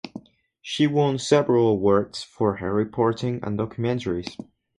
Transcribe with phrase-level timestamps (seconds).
[0.63, 4.35] She won several awards for her reporting and documentaries.